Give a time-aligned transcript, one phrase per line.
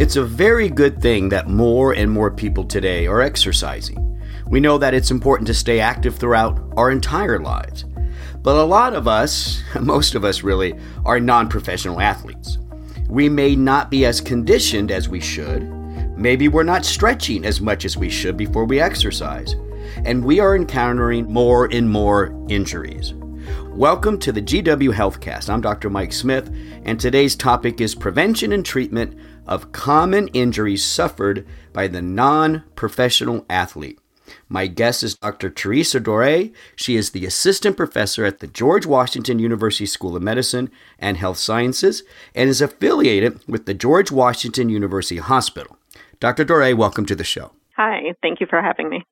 [0.00, 4.18] It's a very good thing that more and more people today are exercising.
[4.46, 7.84] We know that it's important to stay active throughout our entire lives.
[8.40, 10.72] But a lot of us, most of us really,
[11.04, 12.56] are non professional athletes.
[13.10, 15.68] We may not be as conditioned as we should.
[16.16, 19.54] Maybe we're not stretching as much as we should before we exercise.
[20.06, 23.12] And we are encountering more and more injuries.
[23.68, 25.50] Welcome to the GW Healthcast.
[25.50, 25.90] I'm Dr.
[25.90, 26.50] Mike Smith,
[26.84, 29.14] and today's topic is prevention and treatment
[29.50, 33.98] of common injuries suffered by the non professional athlete.
[34.48, 35.50] My guest is Dr.
[35.50, 36.50] Teresa Dore.
[36.76, 41.38] She is the assistant professor at the George Washington University School of Medicine and Health
[41.38, 45.76] Sciences and is affiliated with the George Washington University Hospital.
[46.20, 46.44] Dr.
[46.44, 47.50] Dore, welcome to the show.
[47.76, 49.04] Hi, thank you for having me.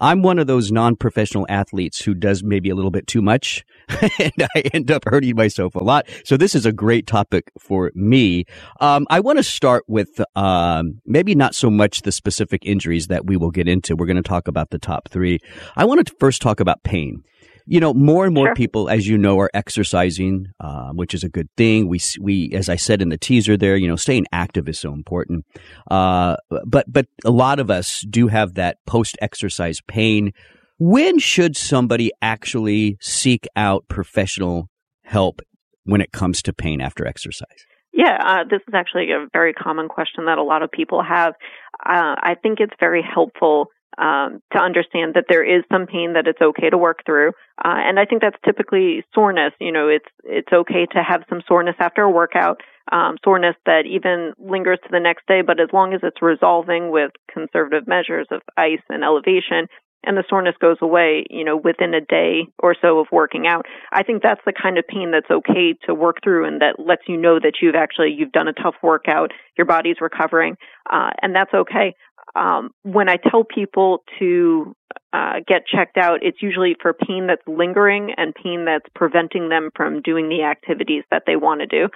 [0.00, 3.64] I'm one of those non professional athletes who does maybe a little bit too much,
[4.18, 6.08] and I end up hurting myself a lot.
[6.24, 8.44] So, this is a great topic for me.
[8.80, 13.26] Um, I want to start with um, maybe not so much the specific injuries that
[13.26, 13.96] we will get into.
[13.96, 15.38] We're going to talk about the top three.
[15.76, 17.22] I want to first talk about pain
[17.66, 18.54] you know, more and more sure.
[18.54, 21.88] people, as you know, are exercising, uh, which is a good thing.
[21.88, 24.92] We, we, as I said in the teaser there, you know, staying active is so
[24.92, 25.44] important.
[25.90, 30.32] Uh, but, but a lot of us do have that post-exercise pain.
[30.78, 34.68] When should somebody actually seek out professional
[35.04, 35.40] help
[35.84, 37.66] when it comes to pain after exercise?
[37.92, 41.34] Yeah, uh, this is actually a very common question that a lot of people have.
[41.84, 43.66] Uh, I think it's very helpful
[43.98, 47.30] um, to understand that there is some pain that it's okay to work through.
[47.62, 49.52] Uh, and I think that's typically soreness.
[49.60, 53.84] You know, it's it's okay to have some soreness after a workout, um, soreness that
[53.86, 55.42] even lingers to the next day.
[55.42, 59.68] But as long as it's resolving with conservative measures of ice and elevation,
[60.04, 63.66] and the soreness goes away, you know, within a day or so of working out.
[63.92, 67.02] I think that's the kind of pain that's okay to work through and that lets
[67.06, 70.56] you know that you've actually, you've done a tough workout, your body's recovering,
[70.92, 71.94] uh, and that's okay
[72.34, 74.74] um, when I tell people to
[75.12, 79.70] uh, get checked out, it's usually for pain that's lingering and pain that's preventing them
[79.76, 81.88] from doing the activities that they want to do.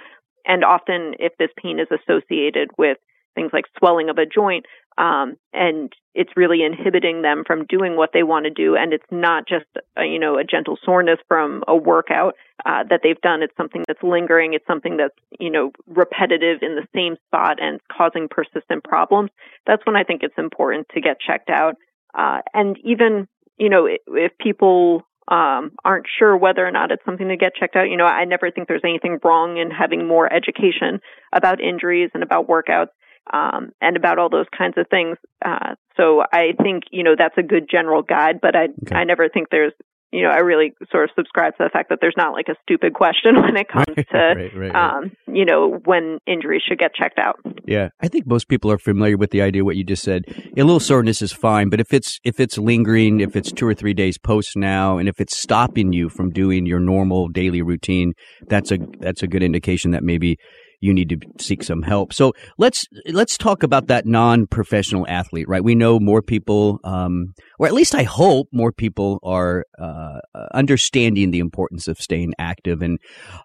[0.45, 2.97] And often, if this pain is associated with
[3.35, 4.65] things like swelling of a joint,
[4.97, 8.75] um, and it's really inhibiting them from doing what they want to do.
[8.75, 9.65] And it's not just,
[9.95, 12.33] a, you know, a gentle soreness from a workout
[12.65, 13.43] uh, that they've done.
[13.43, 14.53] It's something that's lingering.
[14.53, 19.29] It's something that's, you know, repetitive in the same spot and causing persistent problems.
[19.67, 21.75] That's when I think it's important to get checked out.
[22.17, 23.27] Uh, and even,
[23.57, 27.75] you know, if people um, aren't sure whether or not it's something to get checked
[27.75, 27.89] out.
[27.89, 31.01] You know, I never think there's anything wrong in having more education
[31.33, 32.87] about injuries and about workouts
[33.33, 35.17] um, and about all those kinds of things.
[35.43, 38.95] Uh, so I think you know that's a good general guide, but I okay.
[38.95, 39.73] I never think there's
[40.11, 42.55] you know I really sort of subscribe to the fact that there's not like a
[42.61, 46.79] stupid question when it comes right, to right, right, um, you know when injuries should
[46.79, 47.39] get checked out.
[47.65, 50.23] Yeah, I think most people are familiar with the idea what you just said.
[50.55, 53.73] A little soreness is fine, but if it's if it's lingering, if it's two or
[53.73, 58.13] three days post now, and if it's stopping you from doing your normal daily routine,
[58.47, 60.37] that's a that's a good indication that maybe
[60.79, 62.13] you need to seek some help.
[62.13, 65.63] So let's let's talk about that non-professional athlete, right?
[65.63, 70.19] We know more people, um, or at least I hope more people are uh,
[70.53, 72.99] understanding the importance of staying active, and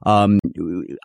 [0.04, 0.38] um,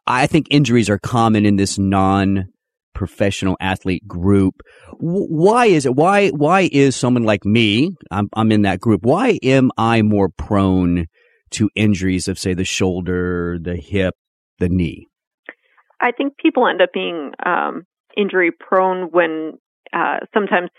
[0.05, 2.45] I think injuries are common in this non
[2.93, 4.55] professional athlete group.
[4.99, 5.95] Why is it?
[5.95, 7.91] Why why is someone like me?
[8.11, 9.01] I'm I'm in that group.
[9.03, 11.05] Why am I more prone
[11.51, 14.15] to injuries of say the shoulder, the hip,
[14.59, 15.07] the knee?
[15.99, 17.85] I think people end up being um,
[18.15, 19.59] injury prone when
[19.93, 20.69] uh, sometimes,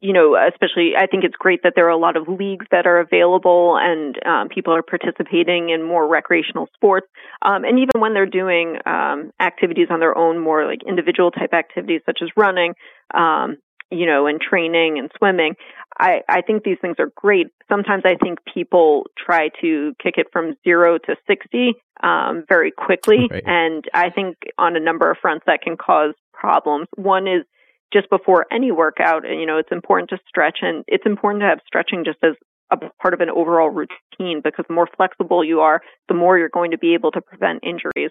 [0.00, 2.86] you know, especially I think it's great that there are a lot of leagues that
[2.86, 7.06] are available and um, people are participating in more recreational sports.
[7.42, 11.54] Um, and even when they're doing um, activities on their own, more like individual type
[11.54, 12.74] activities such as running,
[13.14, 13.56] um,
[13.94, 15.54] you know, and training and swimming.
[15.98, 17.48] I, I think these things are great.
[17.68, 23.28] Sometimes I think people try to kick it from zero to 60 um, very quickly.
[23.30, 23.42] Right.
[23.46, 26.88] And I think on a number of fronts that can cause problems.
[26.96, 27.44] One is
[27.92, 31.46] just before any workout, and you know, it's important to stretch and it's important to
[31.46, 32.34] have stretching just as
[32.70, 36.48] a part of an overall routine because the more flexible you are, the more you're
[36.48, 38.10] going to be able to prevent injuries.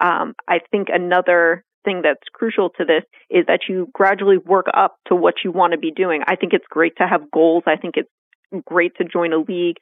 [0.00, 4.96] Um, I think another thing that's crucial to this is that you gradually work up
[5.06, 6.22] to what you want to be doing.
[6.26, 7.64] I think it's great to have goals.
[7.66, 8.10] I think it's
[8.64, 9.76] great to join a league.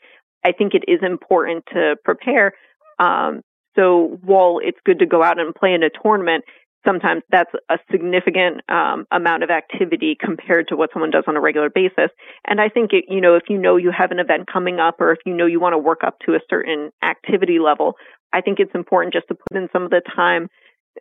[0.44, 2.52] I think it is important to prepare.
[2.98, 3.42] Um,
[3.76, 6.44] so while it's good to go out and play in a tournament,
[6.86, 11.40] sometimes that's a significant um, amount of activity compared to what someone does on a
[11.40, 12.10] regular basis.
[12.46, 15.00] And I think it, you know, if you know you have an event coming up,
[15.00, 17.96] or if you know you want to work up to a certain activity level,
[18.32, 20.48] I think it's important just to put in some of the time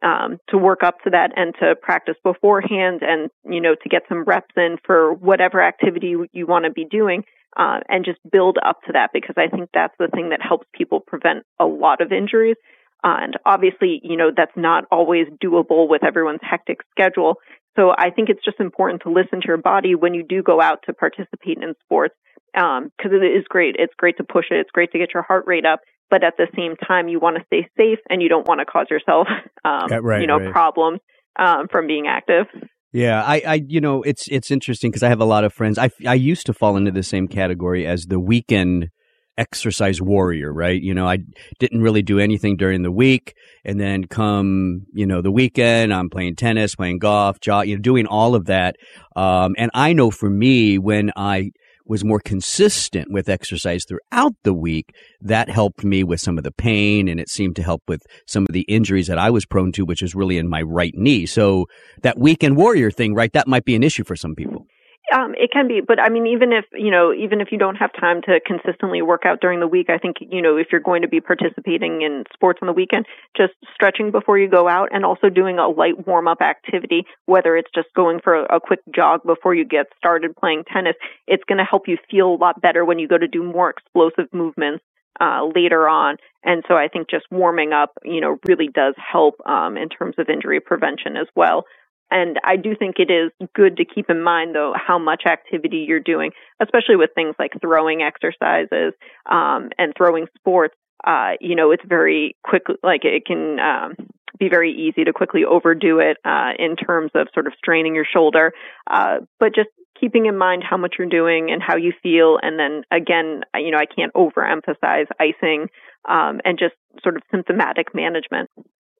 [0.04, 4.04] um, to work up to that and to practice beforehand and, you know, to get
[4.08, 7.24] some reps in for whatever activity you want to be doing.
[7.58, 10.68] Uh, and just build up to that because I think that's the thing that helps
[10.72, 12.56] people prevent a lot of injuries.
[13.04, 17.36] Uh, and obviously, you know, that's not always doable with everyone's hectic schedule.
[17.76, 20.62] So I think it's just important to listen to your body when you do go
[20.62, 22.14] out to participate in sports
[22.54, 23.76] because um, it is great.
[23.80, 24.56] It's great to push it.
[24.56, 25.80] It's great to get your heart rate up.
[26.10, 28.66] But at the same time, you want to stay safe and you don't want to
[28.66, 29.28] cause yourself,
[29.66, 30.52] um, yeah, right, you know, right.
[30.52, 31.00] problems
[31.38, 32.46] um, from being active.
[32.92, 35.78] Yeah, I, I, you know, it's it's interesting because I have a lot of friends.
[35.78, 38.90] I, I used to fall into the same category as the weekend
[39.38, 40.82] exercise warrior, right?
[40.82, 41.20] You know, I
[41.60, 46.10] didn't really do anything during the week, and then come, you know, the weekend, I'm
[46.10, 48.76] playing tennis, playing golf, jog, you know, doing all of that.
[49.16, 51.52] Um, and I know for me, when I
[51.90, 56.52] was more consistent with exercise throughout the week, that helped me with some of the
[56.52, 59.72] pain and it seemed to help with some of the injuries that I was prone
[59.74, 61.26] to, which is really in my right knee.
[61.26, 61.66] So
[62.04, 63.34] that weekend warrior thing, right?
[63.34, 64.68] That might be an issue for some people.
[65.14, 67.78] Um, it can be, but I mean, even if you know, even if you don't
[67.78, 70.82] have time to consistently work out during the week, I think you know if you're
[70.82, 74.90] going to be participating in sports on the weekend, just stretching before you go out,
[74.92, 78.82] and also doing a light warm up activity, whether it's just going for a, quick
[78.94, 80.94] jog before you get started playing tennis,
[81.28, 83.70] it's going to help you feel a lot better when you go to do more
[83.70, 84.84] explosive movements
[85.20, 86.18] uh, later on.
[86.44, 90.16] And so I think just warming up, you know, really does help um, in terms
[90.18, 91.66] of injury prevention as well.
[92.12, 95.86] And I do think it is good to keep in mind, though, how much activity
[95.88, 98.94] you're doing, especially with things like throwing exercises
[99.30, 100.76] um, and throwing sports.
[101.06, 103.96] Uh, you know, it's very quick, like it can um,
[104.38, 108.06] be very easy to quickly overdo it uh, in terms of sort of straining your
[108.12, 108.54] shoulder.
[108.90, 109.70] Uh, but just
[110.00, 112.40] keeping in mind how much you're doing and how you feel.
[112.42, 115.68] And then again, you know, I can't overemphasize icing
[116.08, 118.50] um, and just sort of symptomatic management.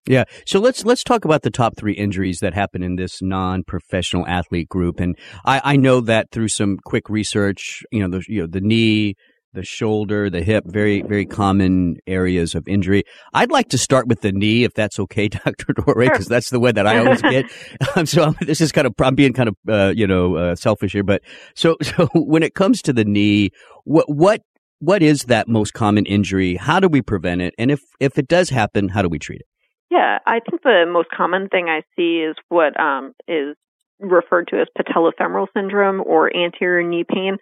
[0.08, 0.24] Yeah.
[0.46, 4.70] So let's let's talk about the top three injuries that happen in this non-professional athlete
[4.70, 5.00] group.
[5.00, 8.62] And I, I know that through some quick research, you know, the you know the
[8.62, 9.16] knee,
[9.54, 13.04] the shoulder, the hip, very very common areas of injury.
[13.34, 16.30] I'd like to start with the knee, if that's okay, Doctor Dore, because sure.
[16.30, 17.46] that's the one that I always get.
[17.96, 20.56] um, so I'm, this is kind of I'm being kind of uh, you know uh,
[20.56, 21.22] selfish here, but
[21.56, 23.52] so so when it comes to the knee,
[23.84, 24.42] what what
[24.80, 26.56] what is that most common injury?
[26.56, 27.54] How do we prevent it?
[27.58, 29.49] And if if it does happen, how do we treat it?
[29.90, 33.56] Yeah, I think the most common thing I see is what um, is
[34.00, 37.38] referred to as patellofemoral syndrome or anterior knee pain.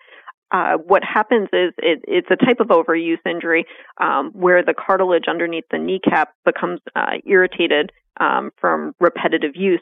[0.49, 3.65] Uh, what happens is it, it's a type of overuse injury
[3.99, 7.91] um, where the cartilage underneath the kneecap becomes uh, irritated
[8.21, 9.81] um, from repetitive use.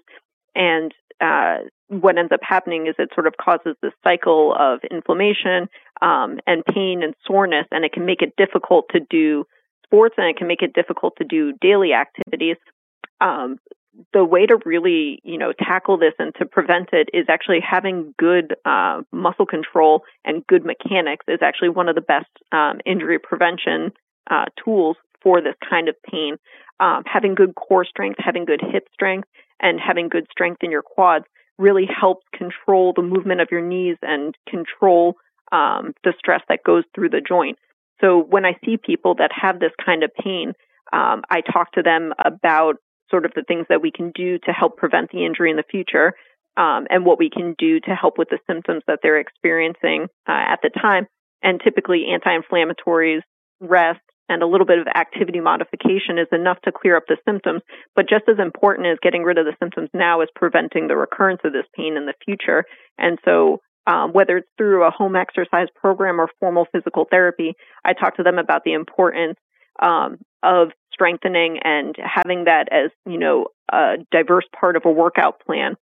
[0.56, 0.92] And
[1.22, 1.58] uh,
[1.88, 5.70] what ends up happening is it sort of causes this cycle of inflammation
[6.02, 9.46] um, and pain and soreness, and it can make it difficult to do
[9.86, 12.58] sports and it can make it difficult to do daily activities.
[13.22, 13.60] Um,
[14.14, 18.14] the way to really, you know, tackle this and to prevent it is actually having
[18.20, 23.20] good uh, muscle control and good mechanics is actually one of the best um, injury
[23.20, 23.94] prevention
[24.30, 26.36] uh, tools for this kind of pain.
[26.80, 29.30] Um, having good core strength, having good hip strength,
[29.62, 31.26] and having good strength in your quads
[31.58, 35.16] really helps control the movement of your knees and control
[35.54, 37.58] um, the stress that goes through the joint.
[38.02, 40.54] So when I see people that have this kind of pain,
[40.94, 42.76] um, I talk to them about
[43.10, 45.64] sort of the things that we can do to help prevent the injury in the
[45.70, 46.14] future
[46.58, 50.44] um, and what we can do to help with the symptoms that they're experiencing uh,
[50.48, 51.08] at the time.
[51.44, 53.22] And typically, anti inflammatories,
[53.60, 57.62] rest, and a little bit of activity modification is enough to clear up the symptoms.
[57.96, 61.42] But just as important as getting rid of the symptoms now is preventing the recurrence
[61.44, 62.66] of this pain in the future.
[62.98, 67.94] And so um, whether it's through a home exercise program or formal physical therapy, I
[67.94, 69.38] talk to them about the importance
[69.82, 75.42] um, of strengthening and having that as you know a diverse part of a workout
[75.46, 75.76] plan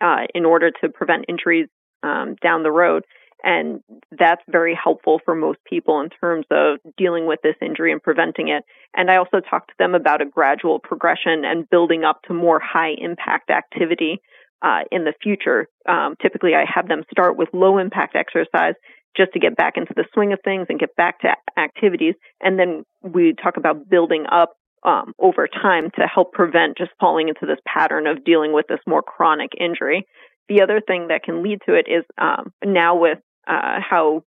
[0.00, 1.68] uh, in order to prevent injuries
[2.02, 3.04] um, down the road.
[3.42, 8.02] And that's very helpful for most people in terms of dealing with this injury and
[8.02, 8.64] preventing it.
[8.96, 12.58] And I also talk to them about a gradual progression and building up to more
[12.58, 14.22] high impact activity
[14.64, 15.68] uh, in the future.
[15.86, 18.74] Um, typically, I have them start with low impact exercise
[19.16, 21.28] just to get back into the swing of things and get back to
[21.58, 22.14] activities.
[22.40, 27.28] And then we talk about building up um, over time to help prevent just falling
[27.28, 30.06] into this pattern of dealing with this more chronic injury.
[30.48, 34.24] The other thing that can lead to it is um, now with uh, how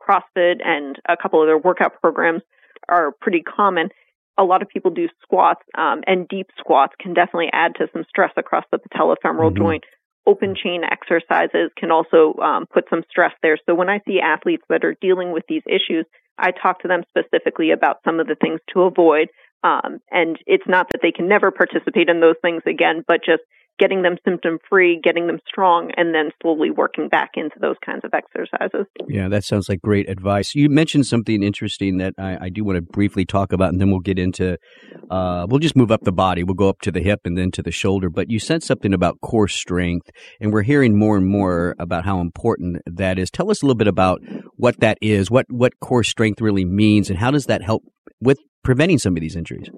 [0.00, 2.42] CrossFit and a couple other workout programs
[2.88, 3.88] are pretty common
[4.36, 8.04] a lot of people do squats, um, and deep squats can definitely add to some
[8.08, 9.62] stress across the patellofemoral mm-hmm.
[9.62, 9.84] joint.
[10.26, 13.58] Open chain exercises can also um, put some stress there.
[13.66, 16.06] So when I see athletes that are dealing with these issues,
[16.38, 19.28] I talk to them specifically about some of the things to avoid
[19.64, 23.42] Um, and it's not that they can never participate in those things again, but just
[23.78, 28.02] getting them symptom free, getting them strong, and then slowly working back into those kinds
[28.04, 28.86] of exercises.
[29.08, 30.54] Yeah, that sounds like great advice.
[30.54, 33.90] You mentioned something interesting that I, I do want to briefly talk about, and then
[33.90, 34.58] we'll get into.
[35.10, 36.44] Uh, we'll just move up the body.
[36.44, 38.08] We'll go up to the hip and then to the shoulder.
[38.08, 42.20] But you said something about core strength, and we're hearing more and more about how
[42.20, 43.30] important that is.
[43.30, 44.20] Tell us a little bit about
[44.56, 47.82] what that is, what what core strength really means, and how does that help
[48.20, 49.68] with preventing some of these injuries.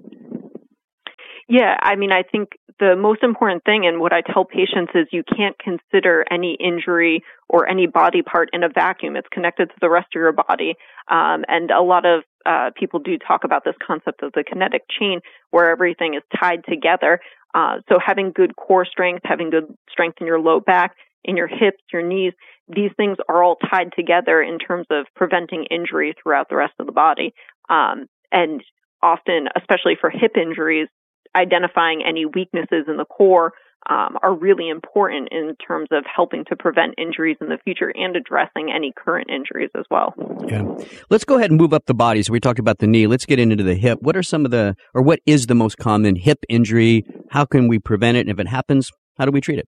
[1.47, 2.49] Yeah, I mean, I think
[2.79, 7.23] the most important thing and what I tell patients is you can't consider any injury
[7.47, 9.15] or any body part in a vacuum.
[9.15, 10.75] It's connected to the rest of your body.
[11.07, 14.83] Um, and a lot of uh, people do talk about this concept of the kinetic
[14.99, 17.19] chain where everything is tied together.
[17.55, 21.47] Uh, so having good core strength, having good strength in your low back, in your
[21.47, 22.33] hips, your knees,
[22.67, 26.85] these things are all tied together in terms of preventing injury throughout the rest of
[26.85, 27.33] the body.
[27.69, 28.61] Um, and
[29.01, 30.89] often, especially for hip injuries,
[31.37, 33.53] identifying any weaknesses in the core
[33.89, 38.15] um, are really important in terms of helping to prevent injuries in the future and
[38.15, 40.13] addressing any current injuries as well.
[40.47, 40.63] Yeah.
[41.09, 42.21] Let's go ahead and move up the body.
[42.23, 43.07] So we talked about the knee.
[43.07, 43.99] Let's get into the hip.
[44.01, 47.05] What are some of the, or what is the most common hip injury?
[47.29, 48.21] How can we prevent it?
[48.21, 49.67] And if it happens, how do we treat it?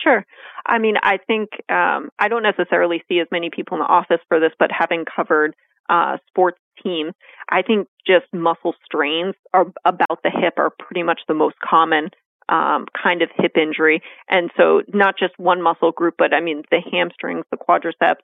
[0.00, 0.24] Sure.
[0.64, 4.20] I mean, I think um, I don't necessarily see as many people in the office
[4.28, 5.56] for this, but having covered
[5.88, 7.12] uh, sports teams,
[7.50, 12.10] I think just muscle strains are about the hip are pretty much the most common
[12.48, 14.00] um, kind of hip injury.
[14.28, 18.22] And so not just one muscle group, but I mean the hamstrings, the quadriceps,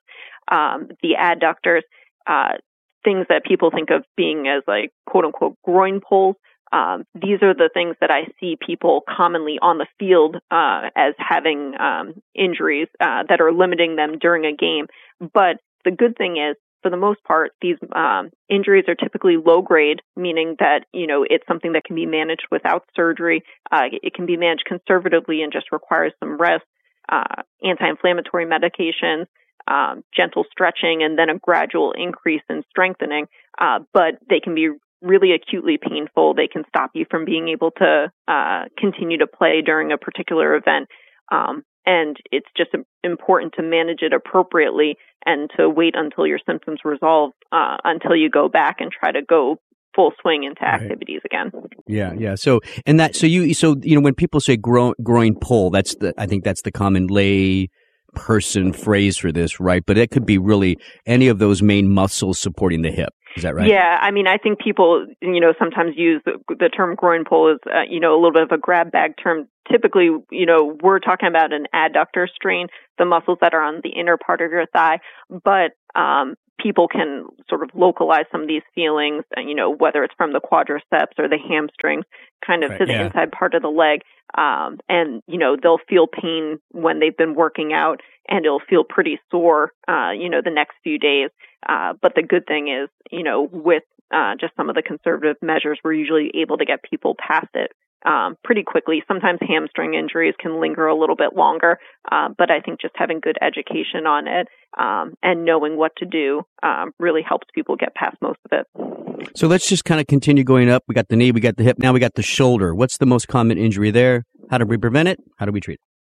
[0.51, 1.83] um, the adductors,
[2.27, 2.57] uh,
[3.05, 6.37] things that people think of being as like quote unquote groin pulls.
[6.73, 11.15] Um, these are the things that I see people commonly on the field uh, as
[11.19, 14.87] having um, injuries uh, that are limiting them during a game.
[15.21, 19.63] But the good thing is for the most part, these um, injuries are typically low
[19.63, 23.43] grade, meaning that you know it's something that can be managed without surgery.
[23.73, 26.65] Uh, it can be managed conservatively and just requires some rest,
[27.09, 29.25] uh, anti-inflammatory medications,
[29.67, 33.29] um, gentle stretching, and then a gradual increase in strengthening.
[33.59, 34.69] Uh, but they can be
[35.01, 36.35] really acutely painful.
[36.35, 40.55] They can stop you from being able to uh, continue to play during a particular
[40.55, 40.89] event.
[41.33, 42.71] Um, and it's just
[43.03, 48.31] important to manage it appropriately and to wait until your symptoms resolve uh, until you
[48.31, 49.59] go back and try to go
[49.95, 50.83] full swing into right.
[50.83, 51.51] activities again.
[51.87, 52.35] Yeah, yeah.
[52.35, 55.95] So and that so you so you know when people say groin groin pull, that's
[55.97, 57.69] the I think that's the common lay
[58.15, 59.83] person phrase for this, right?
[59.85, 63.13] But it could be really any of those main muscles supporting the hip.
[63.37, 63.67] Is that right?
[63.67, 67.53] Yeah, I mean, I think people, you know, sometimes use the, the term groin pull
[67.53, 69.49] as, uh, you know, a little bit of a grab bag term.
[69.71, 73.91] Typically, you know, we're talking about an adductor strain, the muscles that are on the
[73.91, 74.99] inner part of your thigh,
[75.43, 80.05] but um, people can sort of localize some of these feelings, uh, you know, whether
[80.05, 82.05] it's from the quadriceps or the hamstrings,
[82.47, 83.07] kind of right, to the yeah.
[83.07, 84.03] inside part of the leg.
[84.37, 88.85] Um, and, you know, they'll feel pain when they've been working out and it'll feel
[88.85, 91.31] pretty sore, uh, you know, the next few days.
[91.69, 95.37] Uh, but the good thing is, you know, with uh, just some of the conservative
[95.43, 97.73] measures, we're usually able to get people past it
[98.05, 99.03] um, pretty quickly.
[99.09, 101.79] Sometimes hamstring injuries can linger a little bit longer,
[102.11, 106.07] uh, but I think just having good education on it um, and knowing what to
[106.07, 109.29] do um, really helps people get past most of it.
[109.37, 110.85] So let's just kind of continue going up.
[110.87, 112.75] We got the knee, we got the hip, now we got the shoulder.
[112.75, 114.25] What's the most common injury there?
[114.51, 115.19] How do we prevent it?
[115.39, 115.94] How do we treat it?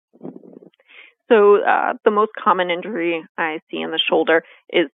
[1.33, 4.85] So uh, the most common injury I see in the shoulder is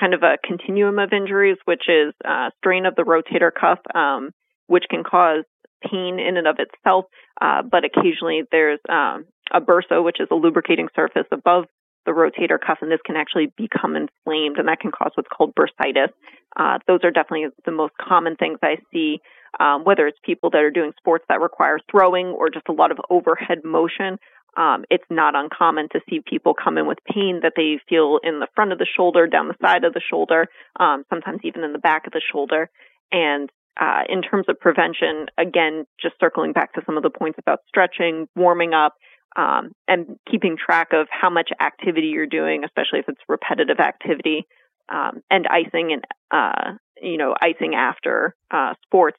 [0.00, 4.30] kind of a continuum of injuries, which is uh, strain of the rotator cuff, um,
[4.68, 5.44] which can cause
[5.82, 7.04] pain in and of itself,
[7.42, 11.64] uh, but occasionally there's um, a bursa, which is a lubricating surface above
[12.06, 15.52] the rotator cuff, and this can actually become inflamed, and that can cause what's called
[15.54, 16.08] bursitis.
[16.56, 19.20] Uh, those are definitely the most common things I see,
[19.60, 22.90] um, whether it's people that are doing sports that require throwing or just a lot
[22.90, 24.18] of overhead motion.
[24.56, 28.38] Um, it's not uncommon to see people come in with pain that they feel in
[28.38, 30.46] the front of the shoulder, down the side of the shoulder,
[30.78, 32.68] um, sometimes even in the back of the shoulder.
[33.10, 37.38] And uh, in terms of prevention, again, just circling back to some of the points
[37.38, 38.94] about stretching, warming up,
[39.36, 44.46] um, and keeping track of how much activity you're doing, especially if it's repetitive activity,
[44.90, 49.16] um, and icing and uh, you know icing after uh, sports,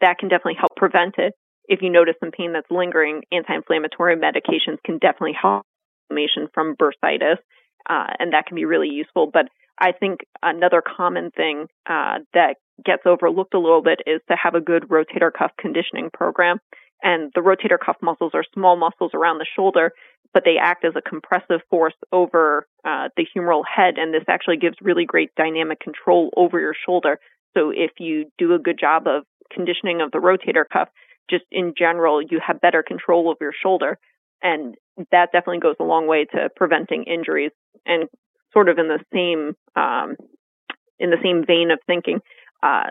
[0.00, 1.34] that can definitely help prevent it.
[1.68, 5.64] If you notice some pain that's lingering, anti-inflammatory medications can definitely help
[6.10, 7.38] inflammation from bursitis,
[7.88, 9.30] uh, and that can be really useful.
[9.32, 9.46] But
[9.80, 14.54] I think another common thing uh, that gets overlooked a little bit is to have
[14.54, 16.58] a good rotator cuff conditioning program.
[17.02, 19.92] And the rotator cuff muscles are small muscles around the shoulder,
[20.34, 23.94] but they act as a compressive force over uh, the humeral head.
[23.96, 27.18] And this actually gives really great dynamic control over your shoulder.
[27.56, 30.88] So if you do a good job of conditioning of the rotator cuff,
[31.28, 33.98] just in general, you have better control of your shoulder.
[34.42, 34.74] And
[35.12, 37.52] that definitely goes a long way to preventing injuries.
[37.86, 38.08] And
[38.52, 40.16] sort of in the same, um,
[40.98, 42.20] in the same vein of thinking,
[42.62, 42.90] uh,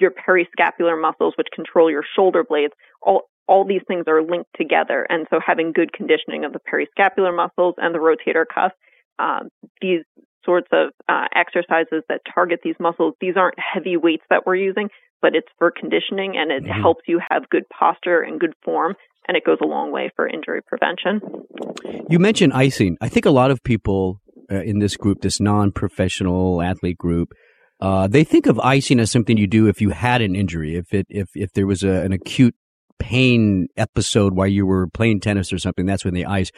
[0.00, 5.06] your periscapular muscles, which control your shoulder blades, all, all these things are linked together.
[5.08, 8.72] And so having good conditioning of the periscapular muscles and the rotator cuff,
[9.18, 9.48] um,
[9.82, 10.02] these
[10.44, 14.88] sorts of uh, exercises that target these muscles, these aren't heavy weights that we're using,
[15.22, 16.80] but it's for conditioning and it mm-hmm.
[16.80, 18.94] helps you have good posture and good form.
[19.28, 21.20] And it goes a long way for injury prevention.
[22.08, 22.96] You mentioned icing.
[23.00, 27.32] I think a lot of people uh, in this group, this non professional athlete group,
[27.80, 30.92] uh, they think of icing as something you do if you had an injury, if
[30.92, 32.54] it if if there was a, an acute
[32.98, 35.86] pain episode while you were playing tennis or something.
[35.86, 36.50] That's when they ice.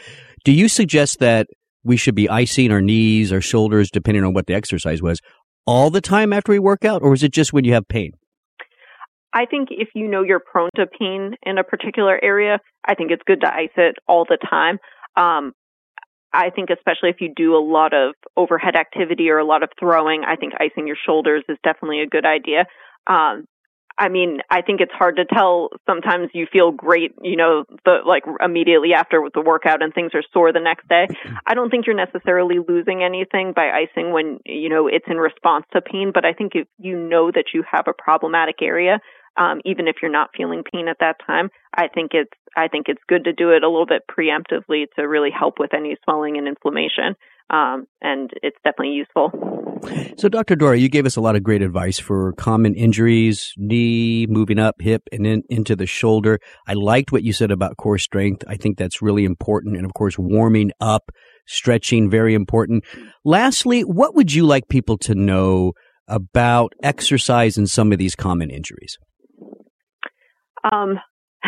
[0.45, 1.49] Do you suggest that
[1.85, 5.21] we should be icing our knees, our shoulders, depending on what the exercise was,
[5.66, 8.12] all the time after we work out, or is it just when you have pain?
[9.33, 13.11] I think if you know you're prone to pain in a particular area, I think
[13.11, 14.79] it's good to ice it all the time.
[15.17, 15.53] Um,
[16.33, 19.71] I think especially if you do a lot of overhead activity or a lot of
[19.79, 22.65] throwing, I think icing your shoulders is definitely a good idea.
[23.07, 23.45] Um,
[23.99, 25.69] I mean, I think it's hard to tell.
[25.87, 30.12] Sometimes you feel great, you know, the like immediately after with the workout and things
[30.15, 31.07] are sore the next day.
[31.47, 35.67] I don't think you're necessarily losing anything by icing when, you know, it's in response
[35.75, 38.99] to pain, but I think if you know that you have a problematic area,
[39.37, 42.87] um, even if you're not feeling pain at that time, I think it's I think
[42.89, 46.37] it's good to do it a little bit preemptively to really help with any swelling
[46.37, 47.17] and inflammation.
[47.51, 49.31] Um, and it's definitely useful.
[50.17, 50.57] So, Dr.
[50.57, 54.77] Dore, you gave us a lot of great advice for common injuries, knee, moving up,
[54.81, 56.39] hip, and then into the shoulder.
[56.67, 58.45] I liked what you said about core strength.
[58.47, 59.77] I think that's really important.
[59.77, 61.11] And of course, warming up,
[61.47, 62.85] stretching, very important.
[63.25, 65.73] Lastly, what would you like people to know
[66.09, 68.99] about exercise and some of these common injuries?
[70.71, 70.99] Um,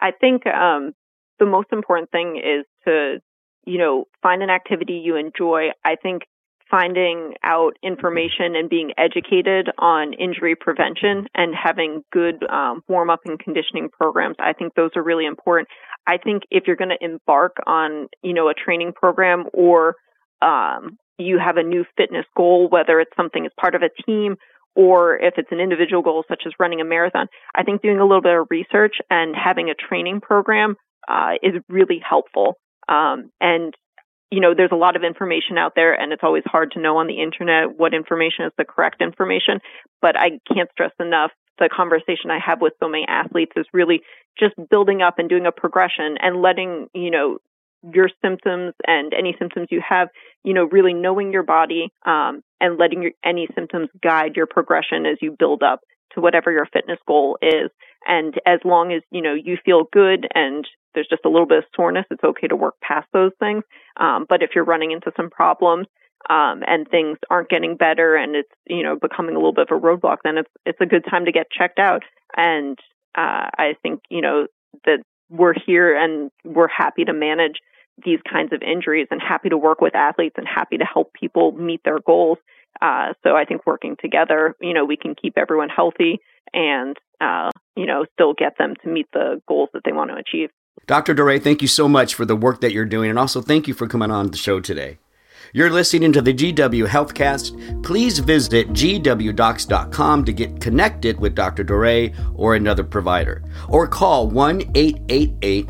[0.00, 0.92] I think um,
[1.38, 3.20] the most important thing is to,
[3.64, 5.68] you know, find an activity you enjoy.
[5.84, 6.22] I think
[6.70, 13.20] finding out information and being educated on injury prevention and having good um, warm up
[13.26, 14.36] and conditioning programs.
[14.38, 15.68] I think those are really important.
[16.06, 19.96] I think if you're going to embark on, you know, a training program or
[20.42, 24.36] um, you have a new fitness goal, whether it's something as part of a team
[24.74, 28.04] or if it's an individual goal such as running a marathon, I think doing a
[28.04, 30.76] little bit of research and having a training program
[31.08, 32.54] uh, is really helpful.
[32.88, 33.74] Um, and
[34.30, 36.96] you know, there's a lot of information out there and it's always hard to know
[36.96, 39.60] on the internet what information is the correct information.
[40.02, 44.00] But I can't stress enough the conversation I have with so many athletes is really
[44.38, 47.38] just building up and doing a progression and letting, you know,
[47.92, 50.08] your symptoms and any symptoms you have,
[50.42, 55.06] you know, really knowing your body um, and letting your, any symptoms guide your progression
[55.06, 55.80] as you build up
[56.12, 57.70] to whatever your fitness goal is.
[58.06, 61.58] And as long as, you know, you feel good and there's just a little bit
[61.58, 63.64] of soreness, it's okay to work past those things.
[63.98, 65.86] Um, but if you're running into some problems,
[66.30, 69.76] um, and things aren't getting better and it's, you know, becoming a little bit of
[69.76, 72.02] a roadblock, then it's, it's a good time to get checked out.
[72.34, 72.78] And,
[73.14, 74.46] uh, I think, you know,
[74.86, 77.56] that we're here and we're happy to manage
[78.02, 81.52] these kinds of injuries and happy to work with athletes and happy to help people
[81.52, 82.38] meet their goals.
[82.82, 86.20] Uh, so I think working together, you know, we can keep everyone healthy
[86.52, 90.16] and, uh, you know, still get them to meet the goals that they want to
[90.16, 90.50] achieve.
[90.86, 91.14] Dr.
[91.14, 93.10] Dore, thank you so much for the work that you're doing.
[93.10, 94.98] And also thank you for coming on the show today.
[95.52, 97.82] You're listening to the GW Healthcast.
[97.84, 101.62] Please visit gwdocs.com to get connected with Dr.
[101.62, 105.68] Dore or another provider, or call 1 888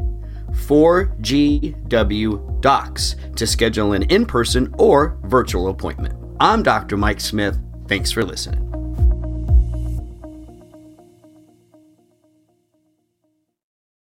[0.55, 6.15] 4GW Docs to schedule an in person or virtual appointment.
[6.41, 6.97] I'm Dr.
[6.97, 7.59] Mike Smith.
[7.87, 8.84] Thanks for listening.